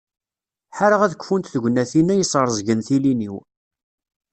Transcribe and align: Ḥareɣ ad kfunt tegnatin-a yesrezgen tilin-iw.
Ḥareɣ 0.77 1.01
ad 1.03 1.17
kfunt 1.21 1.51
tegnatin-a 1.53 2.13
yesrezgen 2.15 2.79
tilin-iw. 2.87 3.35